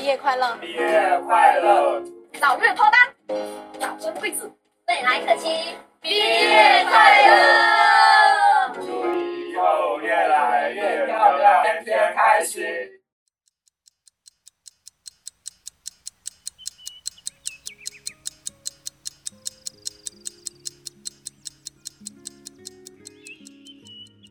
[0.00, 2.02] 毕业快乐，毕业快乐，
[2.40, 3.38] 早日脱单，
[3.78, 4.50] 早生贵子，
[4.88, 5.46] 未来可期，
[6.00, 8.74] 毕业快乐！
[8.76, 12.64] 祝你以后越来越漂亮，天天开心。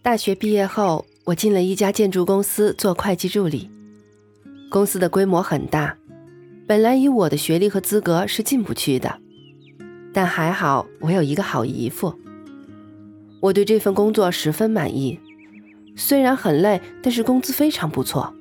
[0.01, 3.69] 大学毕业后，我进了一家建筑公司做会计助理。
[4.69, 5.97] 公司的规模很大，
[6.67, 9.19] 本来以我的学历和资格是进不去的，
[10.13, 12.13] 但还好我有一个好姨父。
[13.41, 15.19] 我对这份工作十分满意，
[15.95, 18.31] 虽然很累，但是工资非常不错，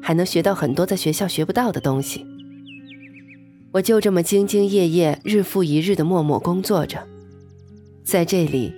[0.00, 2.24] 还能学到很多在学校学不到的东西。
[3.72, 7.06] 我就这么兢兢业业、日复一日的默默工作着，
[8.02, 8.72] 在这里，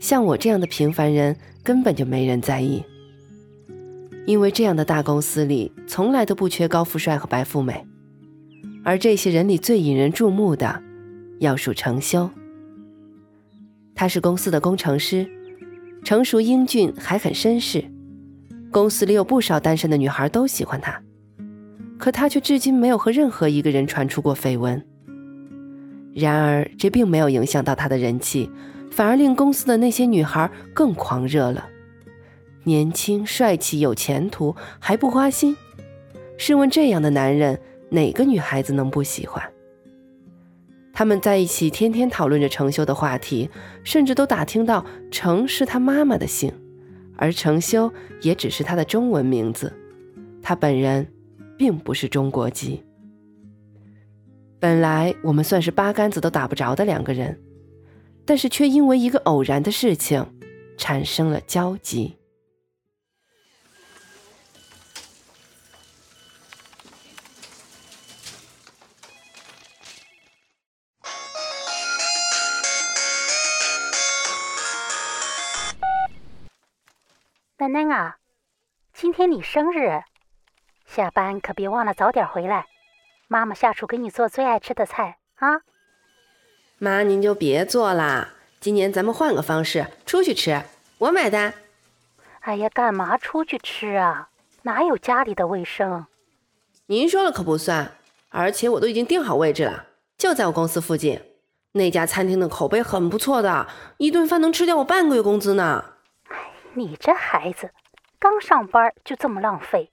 [0.00, 2.82] 像我这样的平凡人根本就没人在意。
[4.26, 7.86] 因为这样的大公司里从来都不缺高富帅和白富美，
[8.84, 10.82] 而这些人里最引人注目的，
[11.40, 12.30] 要数程修。
[13.94, 15.26] 他是公司的工程师，
[16.04, 17.84] 成熟英俊，还很绅士。
[18.70, 21.02] 公司里有不少单身的女孩都喜欢他，
[21.98, 24.82] 可他却至今没有和任何一个人传出过绯闻。
[26.14, 28.50] 然而，这并没有影响到他的人气，
[28.90, 31.68] 反而令公司的那些女孩更狂热了。
[32.64, 35.56] 年轻帅气有前途还不花心，
[36.38, 37.60] 试问这样的男人，
[37.90, 39.42] 哪个女孩子能不喜欢？
[40.92, 43.48] 他们在一起天天讨论着程修的话题，
[43.82, 46.52] 甚至都打听到程是他妈妈的姓，
[47.16, 49.72] 而程修也只是他的中文名字，
[50.42, 51.06] 他本人
[51.56, 52.84] 并不是中国籍。
[54.60, 57.40] 本来我们算是八竿子都打不着的两个人，
[58.24, 60.24] 但是却因为一个偶然的事情，
[60.76, 62.16] 产生了交集。
[77.62, 78.16] 囡囡啊，
[78.92, 80.02] 今天你生日，
[80.84, 82.66] 下班可别忘了早点回来。
[83.28, 85.60] 妈妈下厨给你做最爱吃的菜啊！
[86.78, 90.60] 妈，您就别做啦，今年咱们换个方式，出去吃，
[90.98, 91.54] 我买单。
[92.40, 94.30] 哎呀，干嘛出去吃啊？
[94.62, 96.06] 哪有家里的卫生？
[96.86, 97.92] 您说了可不算，
[98.30, 99.86] 而且我都已经订好位置了，
[100.18, 101.22] 就在我公司附近。
[101.74, 103.68] 那家餐厅的口碑很不错的，
[103.98, 105.91] 一顿饭能吃掉我半个月工资呢。
[106.74, 107.70] 你这孩子，
[108.18, 109.90] 刚上班就这么浪费。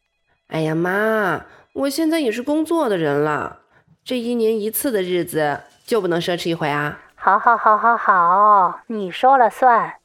[0.48, 3.62] 哎呀妈，我现在也是工作的人了，
[4.04, 7.02] 这一年一次的日子就不能奢侈一回啊？
[7.16, 9.96] 好，好，好，好，好，你说了算。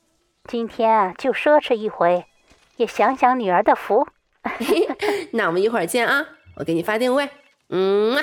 [0.46, 2.26] 今天就奢侈一回，
[2.76, 4.06] 也享享女儿的福。
[5.32, 6.26] 那我们一会儿见啊，
[6.56, 7.30] 我给你发定位。
[7.68, 8.22] 嗯。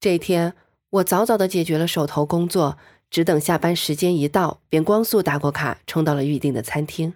[0.00, 0.54] 这天，
[0.88, 2.78] 我早早的解决了手头工作。
[3.10, 7.14] 只等下班时间一到，便光速打过卡，冲到了预定的餐厅。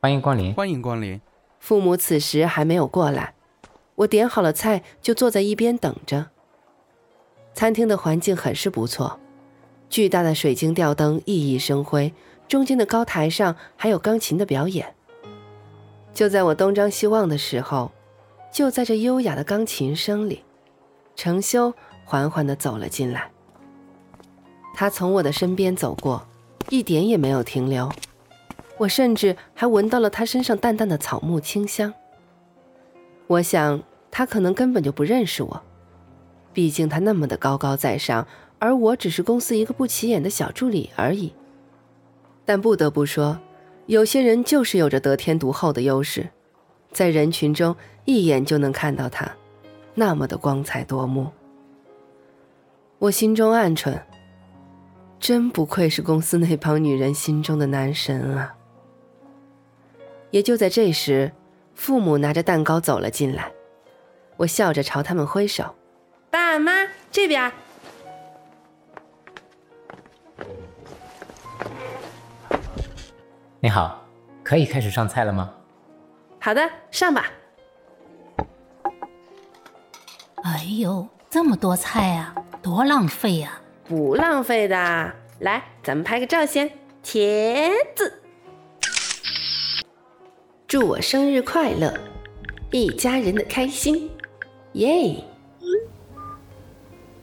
[0.00, 1.20] 欢迎光临，欢迎光临。
[1.60, 3.34] 父母此时还没有过来，
[3.96, 6.30] 我点好了菜，就坐在一边等着。
[7.52, 9.20] 餐厅的环境很是不错，
[9.90, 12.14] 巨大的水晶吊灯熠熠生辉，
[12.48, 14.94] 中间的高台上还有钢琴的表演。
[16.14, 17.92] 就在我东张西望的时候，
[18.50, 20.42] 就在这优雅的钢琴声里，
[21.14, 21.74] 程修。
[22.04, 23.30] 缓缓地走了进来，
[24.74, 26.26] 他从我的身边走过，
[26.68, 27.90] 一点也没有停留。
[28.78, 31.92] 我甚至还闻到了他身上淡淡的草木清香。
[33.26, 35.62] 我想他可能根本就不认识我，
[36.52, 38.26] 毕竟他那么的高高在上，
[38.58, 41.32] 而我只是公司一个不起眼的小助理而已。
[42.44, 43.38] 但不得不说，
[43.86, 46.28] 有些人就是有着得天独厚的优势，
[46.90, 47.74] 在人群中
[48.04, 49.30] 一眼就能看到他，
[49.94, 51.30] 那么的光彩夺目。
[53.02, 54.00] 我心中暗忖，
[55.18, 58.54] 真不愧是公司那帮女人心中的男神啊！
[60.30, 61.32] 也就在这时，
[61.74, 63.50] 父母拿着蛋糕走了进来，
[64.36, 65.74] 我笑着朝他们挥手
[66.30, 66.70] ：“爸妈
[67.10, 67.52] 这边。”
[73.58, 74.00] 你好，
[74.44, 75.52] 可以开始上菜了吗？
[76.38, 76.62] 好的，
[76.92, 77.32] 上吧。
[80.44, 82.32] 哎呦，这么多菜啊！
[82.62, 83.60] 多浪费呀！
[83.84, 84.76] 不浪费的，
[85.40, 86.70] 来，咱们拍个照先。
[87.02, 88.22] 茄子，
[90.68, 91.92] 祝我生日快乐，
[92.70, 94.08] 一家人的开心，
[94.74, 95.24] 耶！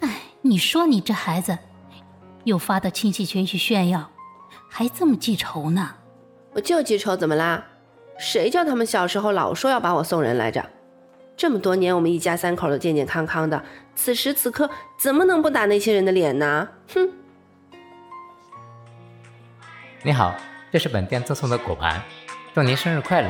[0.01, 1.57] 哎，你说你这孩子，
[2.43, 4.11] 又发到亲戚群去炫耀，
[4.67, 5.95] 还这么记仇呢？
[6.51, 7.65] 我就记仇，怎么啦？
[8.17, 10.69] 谁叫他们小时候老说要把我送人来着？
[11.39, 13.63] 这么多年，我们一家三口都健健康康的，
[13.95, 14.69] 此时此刻
[14.99, 16.67] 怎么能不打那些人的脸呢？
[16.93, 17.09] 哼！
[20.03, 20.35] 你好，
[20.69, 22.01] 这是本店赠送的果盘，
[22.53, 23.29] 祝您生日快乐。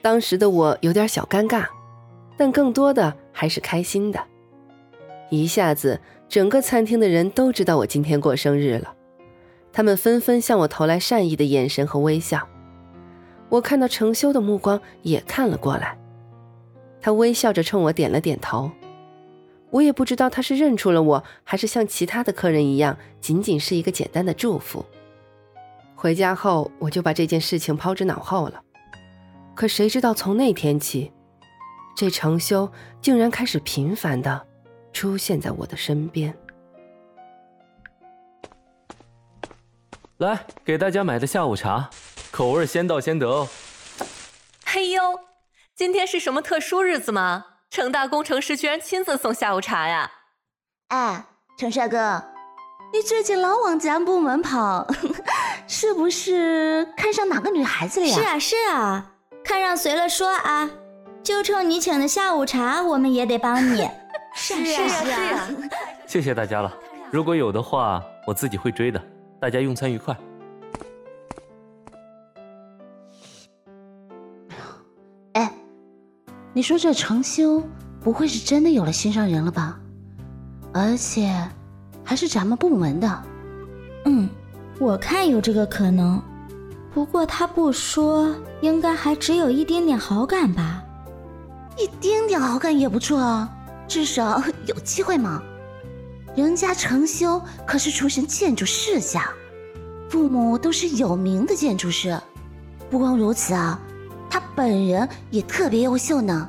[0.00, 1.66] 当时的我有点小尴尬，
[2.38, 4.18] 但更多的还是开心的。
[5.28, 6.00] 一下子，
[6.30, 8.95] 整个餐厅的人都知道我今天过生日了，
[9.76, 12.48] 他们纷纷向我投来善意的眼神和微笑。
[13.50, 15.98] 我看到程修的目光也看了过来，
[16.98, 18.70] 他微笑着冲我点了点头。
[19.68, 24.82] 我也不知道他是认出了我，还是像其他的客人一样，仅仅是一个简单的祝福。
[25.94, 28.62] 回家后，我就把这件事情抛之脑后了。
[29.54, 31.12] 可谁知道，从那天起，
[31.94, 32.72] 这程修
[33.02, 34.46] 竟然开始频繁的
[34.94, 36.34] 出现在我的身边。
[40.18, 41.90] 来，给大家买的下午茶，
[42.30, 43.46] 口味先到先得哦。
[44.64, 45.20] 嘿呦，
[45.74, 47.44] 今天是什么特殊日子吗？
[47.68, 50.10] 程大工程师居然亲自送下午茶呀！
[50.88, 51.26] 哎，
[51.58, 52.24] 程帅哥，
[52.94, 54.86] 你最近老往咱部门跑，
[55.68, 58.14] 是不是看上哪个女孩子了呀？
[58.14, 59.12] 是啊是啊。
[59.44, 60.70] 看上谁了说啊！
[61.22, 63.86] 就冲你请的下午茶，我们也得帮你。
[64.34, 65.48] 是啊是啊，
[66.06, 66.74] 谢谢大家了。
[67.10, 68.98] 如果有的话，我自己会追的。
[69.40, 70.16] 大家用餐愉快。
[75.32, 75.52] 哎，
[76.52, 77.62] 你说这程修
[78.00, 79.78] 不会是真的有了心上人了吧？
[80.72, 81.30] 而且
[82.04, 83.22] 还是咱们部门的。
[84.04, 84.28] 嗯，
[84.78, 86.22] 我看有这个可能。
[86.92, 90.82] 不过他不说，应该还只有一点点好感吧？
[91.76, 93.54] 一丁点好感也不错啊，
[93.86, 95.42] 至少有机会嘛。
[96.36, 99.30] 人家程修可是出身建筑世家，
[100.10, 102.14] 父母都是有名的建筑师。
[102.90, 103.80] 不光如此啊，
[104.28, 106.48] 他本人也特别优秀呢，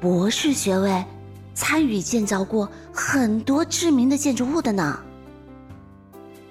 [0.00, 1.04] 博士学位，
[1.54, 4.96] 参与建造过很多知名的建筑物的呢。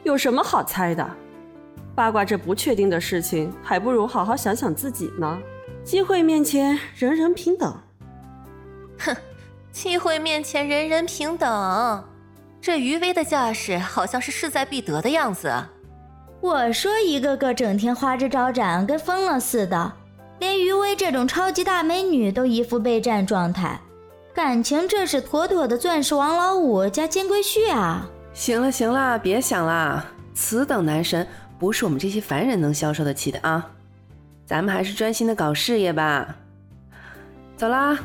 [0.04, 1.10] 有什么好猜的？
[1.96, 5.40] 八卦这不确定的事情，还不如好好想想自己呢。
[5.86, 7.74] 机会面前，人人平等。
[9.00, 9.16] 哼，
[9.72, 12.04] 机会面前人人平等，
[12.66, 15.54] 这余威的架势好像是势在必得的样子。
[16.42, 19.94] 我说一个个整天花枝招展，跟疯了似的，
[20.40, 23.80] 连余威这种超级大美女都一副备战状态，
[24.34, 28.10] 感情这是妥妥的钻石王老五加金龟婿啊！
[28.34, 30.04] 行了行了，别想了，
[30.34, 31.28] 此等男神。
[31.60, 33.70] 不是我们这些凡人能消受得起的啊！
[34.44, 36.36] 咱们还是专心的搞事业吧。
[37.56, 38.00] 走啦。